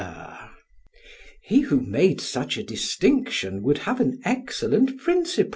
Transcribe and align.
PHAEDRUS: 0.01 0.49
He 1.43 1.59
who 1.59 1.79
made 1.81 2.19
such 2.21 2.57
a 2.57 2.63
distinction 2.63 3.61
would 3.61 3.77
have 3.85 3.99
an 4.01 4.19
excellent 4.25 4.97
principle. 4.97 5.49